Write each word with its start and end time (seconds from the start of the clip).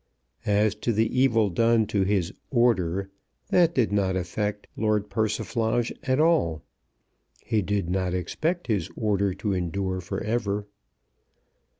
As 0.47 0.73
to 0.77 0.93
the 0.93 1.15
evil 1.15 1.51
done 1.51 1.85
to 1.85 2.01
his 2.03 2.33
"order," 2.49 3.11
that 3.51 3.75
did 3.75 3.91
not 3.91 4.15
affect 4.15 4.65
Lord 4.75 5.11
Persiflage 5.11 5.93
at 6.01 6.19
all. 6.19 6.63
He 7.45 7.61
did 7.61 7.87
not 7.87 8.15
expect 8.15 8.65
his 8.65 8.89
order 8.95 9.35
to 9.35 9.53
endure 9.53 10.01
for 10.01 10.19
ever. 10.23 10.65